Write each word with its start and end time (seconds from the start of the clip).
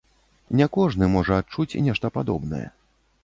Не 0.59 0.65
кожны 0.77 1.09
можа 1.17 1.37
адчуць 1.43 1.79
нешта 1.87 2.13
падобнае. 2.17 2.65